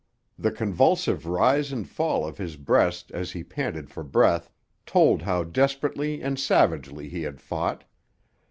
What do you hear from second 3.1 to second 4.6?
as he panted for breath